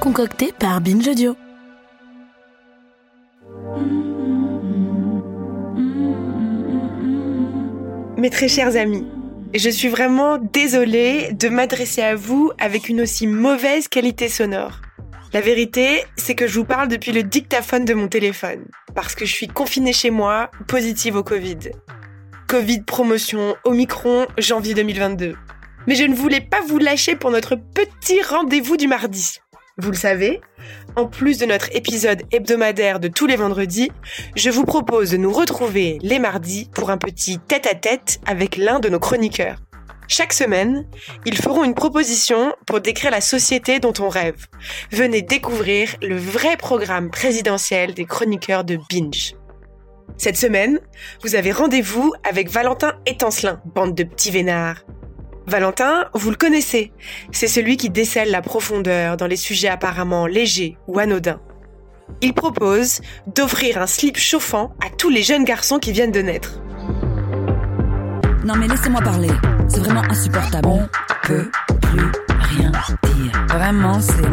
[0.00, 1.36] concocté par Binge Audio.
[8.16, 9.06] Mes très chers amis,
[9.54, 14.80] je suis vraiment désolée de m'adresser à vous avec une aussi mauvaise qualité sonore.
[15.34, 19.26] La vérité, c'est que je vous parle depuis le dictaphone de mon téléphone, parce que
[19.26, 21.58] je suis confinée chez moi, positive au Covid.
[22.48, 25.34] Covid promotion Omicron, janvier 2022.
[25.86, 29.40] Mais je ne voulais pas vous lâcher pour notre petit rendez-vous du mardi.
[29.80, 30.42] Vous le savez,
[30.94, 33.90] en plus de notre épisode hebdomadaire de tous les vendredis,
[34.36, 38.90] je vous propose de nous retrouver les mardis pour un petit tête-à-tête avec l'un de
[38.90, 39.56] nos chroniqueurs.
[40.06, 40.86] Chaque semaine,
[41.24, 44.48] ils feront une proposition pour décrire la société dont on rêve.
[44.90, 49.34] Venez découvrir le vrai programme présidentiel des chroniqueurs de Binge.
[50.18, 50.78] Cette semaine,
[51.22, 54.84] vous avez rendez-vous avec Valentin Étancelin, bande de petits vénards.
[55.50, 56.92] Valentin, vous le connaissez.
[57.32, 61.40] C'est celui qui décèle la profondeur dans les sujets apparemment légers ou anodins.
[62.22, 66.62] Il propose d'offrir un slip chauffant à tous les jeunes garçons qui viennent de naître.
[68.44, 69.30] Non mais laissez-moi parler.
[69.68, 70.68] C'est vraiment insupportable.
[70.68, 70.88] On
[71.24, 71.50] peut
[71.82, 73.46] plus rien dire.
[73.48, 74.29] Vraiment, c'est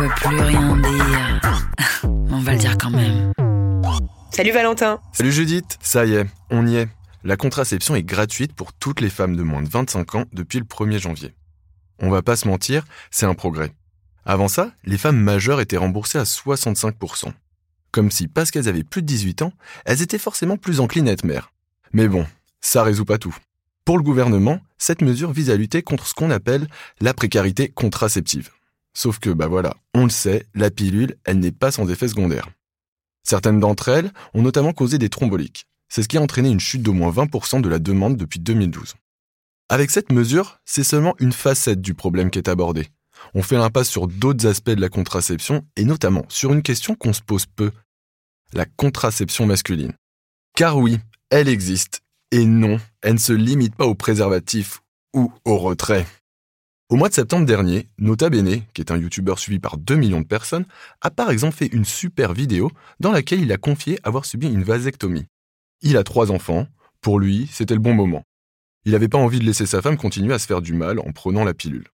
[0.00, 1.60] peut plus rien dire.
[2.30, 3.32] On va le dire quand même.
[4.30, 4.98] Salut Valentin.
[5.12, 6.88] Salut Judith, ça y est, on y est.
[7.22, 10.64] La contraception est gratuite pour toutes les femmes de moins de 25 ans depuis le
[10.64, 11.34] 1er janvier.
[11.98, 13.74] On va pas se mentir, c'est un progrès.
[14.24, 17.32] Avant ça, les femmes majeures étaient remboursées à 65%.
[17.92, 19.52] Comme si, parce qu'elles avaient plus de 18 ans,
[19.84, 21.52] elles étaient forcément plus enclines à être mères.
[21.92, 22.26] Mais bon,
[22.62, 23.36] ça résout pas tout.
[23.84, 26.68] Pour le gouvernement, cette mesure vise à lutter contre ce qu'on appelle
[27.00, 28.50] la précarité contraceptive.
[28.94, 32.48] Sauf que, bah voilà, on le sait, la pilule, elle n'est pas sans effet secondaire.
[33.22, 35.66] Certaines d'entre elles ont notamment causé des thromboliques.
[35.88, 38.94] C'est ce qui a entraîné une chute d'au moins 20% de la demande depuis 2012.
[39.68, 42.88] Avec cette mesure, c'est seulement une facette du problème qui est abordée.
[43.34, 47.12] On fait l'impasse sur d'autres aspects de la contraception et notamment sur une question qu'on
[47.12, 47.70] se pose peu.
[48.52, 49.92] La contraception masculine.
[50.56, 50.98] Car oui,
[51.30, 52.00] elle existe.
[52.32, 54.80] Et non, elle ne se limite pas au préservatif
[55.14, 56.06] ou au retrait.
[56.90, 60.20] Au mois de septembre dernier, Nota Bene, qui est un youtubeur suivi par 2 millions
[60.20, 60.66] de personnes,
[61.00, 64.64] a par exemple fait une super vidéo dans laquelle il a confié avoir subi une
[64.64, 65.26] vasectomie.
[65.82, 66.66] Il a trois enfants,
[67.00, 68.24] pour lui, c'était le bon moment.
[68.84, 71.12] Il n'avait pas envie de laisser sa femme continuer à se faire du mal en
[71.12, 71.86] prenant la pilule.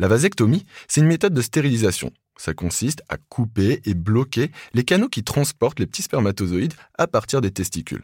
[0.00, 2.10] La vasectomie, c'est une méthode de stérilisation.
[2.36, 7.40] Ça consiste à couper et bloquer les canaux qui transportent les petits spermatozoïdes à partir
[7.40, 8.02] des testicules.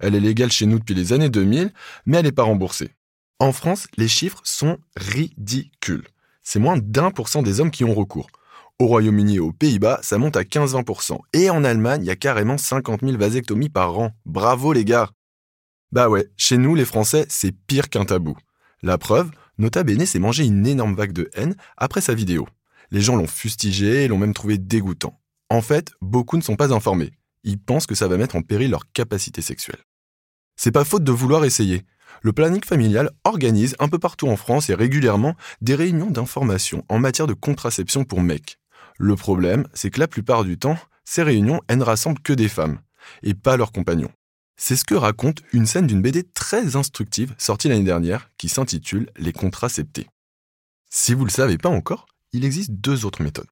[0.00, 1.72] Elle est légale chez nous depuis les années 2000,
[2.04, 2.90] mais elle n'est pas remboursée.
[3.40, 6.06] En France, les chiffres sont ridicules.
[6.42, 8.28] C'est moins d'un pour cent des hommes qui ont recours.
[8.78, 11.18] Au Royaume-Uni et aux Pays-Bas, ça monte à 15-20%.
[11.32, 14.10] Et en Allemagne, il y a carrément 50 000 vasectomies par an.
[14.26, 15.08] Bravo les gars
[15.90, 18.36] Bah ouais, chez nous, les Français, c'est pire qu'un tabou.
[18.82, 22.46] La preuve, Nota Bene s'est mangé une énorme vague de haine après sa vidéo.
[22.90, 25.18] Les gens l'ont fustigé et l'ont même trouvé dégoûtant.
[25.48, 27.12] En fait, beaucoup ne sont pas informés.
[27.44, 29.80] Ils pensent que ça va mettre en péril leur capacité sexuelle.
[30.56, 31.86] C'est pas faute de vouloir essayer.
[32.22, 36.98] Le planning familial organise un peu partout en France et régulièrement des réunions d'information en
[36.98, 38.58] matière de contraception pour mecs.
[38.98, 42.48] Le problème, c'est que la plupart du temps, ces réunions, elles ne rassemblent que des
[42.48, 42.80] femmes,
[43.22, 44.12] et pas leurs compagnons.
[44.56, 49.10] C'est ce que raconte une scène d'une BD très instructive sortie l'année dernière qui s'intitule
[49.16, 50.06] Les contraceptés.
[50.90, 53.48] Si vous ne le savez pas encore, il existe deux autres méthodes.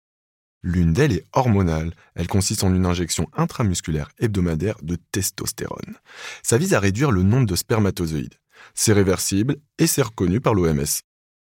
[0.62, 1.94] L'une d'elles est hormonale.
[2.14, 5.96] Elle consiste en une injection intramusculaire hebdomadaire de testostérone.
[6.42, 8.34] Ça vise à réduire le nombre de spermatozoïdes.
[8.74, 10.84] C'est réversible et c'est reconnu par l'OMS.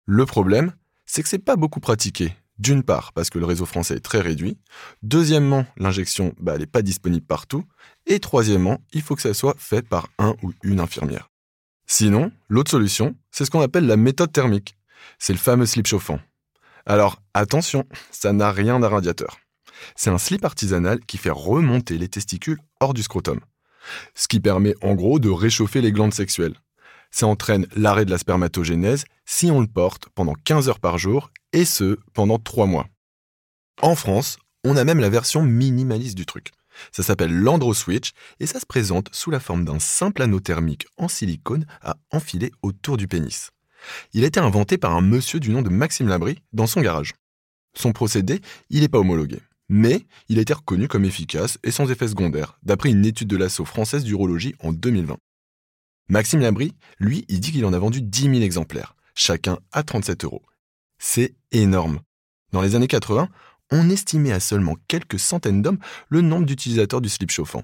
[0.06, 0.72] Le problème,
[1.06, 2.34] c'est que c'est pas beaucoup pratiqué.
[2.58, 4.58] D'une part, parce que le réseau français est très réduit.
[5.02, 7.64] Deuxièmement, l'injection, bah, n'est pas disponible partout.
[8.06, 11.28] Et troisièmement, il faut que ça soit fait par un ou une infirmière.
[11.86, 14.76] Sinon, l'autre solution, c'est ce qu'on appelle la méthode thermique.
[15.18, 16.20] C'est le fameux slip chauffant.
[16.86, 19.38] Alors, attention, ça n'a rien d'un radiateur.
[19.96, 23.40] C'est un slip artisanal qui fait remonter les testicules hors du scrotum.
[24.14, 26.56] Ce qui permet en gros de réchauffer les glandes sexuelles.
[27.12, 31.30] Ça entraîne l'arrêt de la spermatogénèse si on le porte pendant 15 heures par jour,
[31.52, 32.88] et ce, pendant 3 mois.
[33.80, 36.50] En France, on a même la version minimaliste du truc.
[36.90, 41.08] Ça s'appelle l'Androswitch et ça se présente sous la forme d'un simple anneau thermique en
[41.08, 43.50] silicone à enfiler autour du pénis.
[44.14, 47.12] Il a été inventé par un monsieur du nom de Maxime Labry dans son garage.
[47.74, 51.90] Son procédé, il n'est pas homologué, mais il a été reconnu comme efficace et sans
[51.90, 55.16] effet secondaire, d'après une étude de l'assaut française d'urologie en 2020.
[56.12, 60.24] Maxime Labry, lui, il dit qu'il en a vendu 10 000 exemplaires, chacun à 37
[60.24, 60.42] euros.
[60.98, 62.00] C'est énorme.
[62.52, 63.30] Dans les années 80,
[63.70, 65.78] on estimait à seulement quelques centaines d'hommes
[66.10, 67.62] le nombre d'utilisateurs du slip chauffant.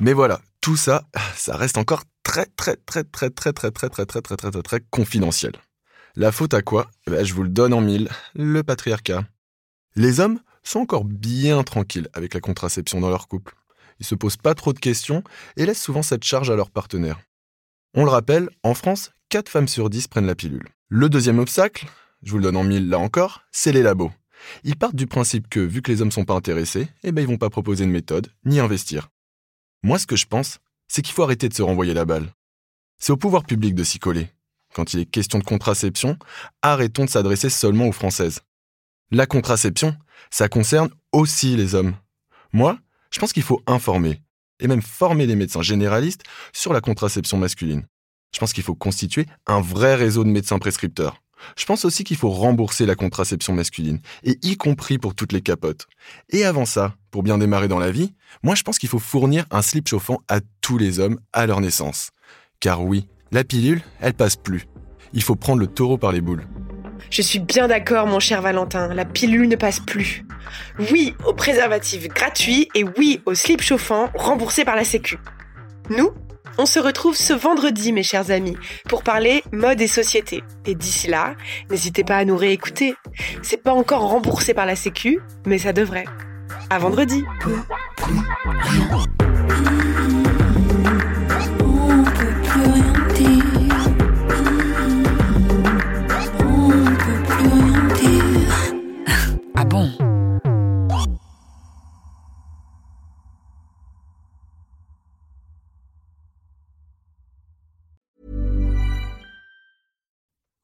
[0.00, 1.04] Mais voilà, tout ça,
[1.36, 4.62] ça reste encore très très très très très très très très très très très très
[4.62, 5.52] très confidentiel.
[6.16, 9.24] La faute à quoi Je vous le donne en mille, le patriarcat.
[9.94, 13.54] Les hommes sont encore bien tranquilles avec la contraception dans leur couple.
[14.00, 15.22] Ils se posent pas trop de questions
[15.56, 17.20] et laissent souvent cette charge à leur partenaire.
[17.98, 20.68] On le rappelle, en France, 4 femmes sur 10 prennent la pilule.
[20.90, 21.86] Le deuxième obstacle,
[22.22, 24.12] je vous le donne en mille là encore, c'est les labos.
[24.64, 27.26] Ils partent du principe que, vu que les hommes sont pas intéressés, eh ben ils
[27.26, 29.08] vont pas proposer de méthode, ni investir.
[29.82, 30.58] Moi, ce que je pense,
[30.88, 32.34] c'est qu'il faut arrêter de se renvoyer la balle.
[32.98, 34.28] C'est au pouvoir public de s'y coller.
[34.74, 36.18] Quand il est question de contraception,
[36.60, 38.40] arrêtons de s'adresser seulement aux Françaises.
[39.10, 39.96] La contraception,
[40.30, 41.94] ça concerne aussi les hommes.
[42.52, 42.78] Moi,
[43.10, 44.20] je pense qu'il faut informer,
[44.60, 46.22] et même former les médecins généralistes
[46.52, 47.86] sur la contraception masculine.
[48.34, 51.22] Je pense qu'il faut constituer un vrai réseau de médecins prescripteurs.
[51.56, 55.42] Je pense aussi qu'il faut rembourser la contraception masculine, et y compris pour toutes les
[55.42, 55.86] capotes.
[56.30, 59.46] Et avant ça, pour bien démarrer dans la vie, moi je pense qu'il faut fournir
[59.50, 62.10] un slip chauffant à tous les hommes à leur naissance.
[62.60, 64.66] Car oui, la pilule, elle passe plus.
[65.12, 66.46] Il faut prendre le taureau par les boules.
[67.10, 70.25] Je suis bien d'accord, mon cher Valentin, la pilule ne passe plus.
[70.90, 75.18] Oui au préservatif gratuit et oui au slip chauffant remboursé par la Sécu.
[75.90, 76.12] Nous,
[76.58, 78.56] on se retrouve ce vendredi, mes chers amis,
[78.88, 80.42] pour parler mode et société.
[80.64, 81.34] Et d'ici là,
[81.70, 82.94] n'hésitez pas à nous réécouter.
[83.42, 86.06] C'est pas encore remboursé par la Sécu, mais ça devrait.
[86.70, 87.24] À vendredi.